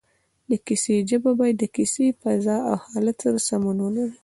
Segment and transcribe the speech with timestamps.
[0.49, 4.17] د کیسې ژبه باید د کیسې فضا او حالت سره سمون ولري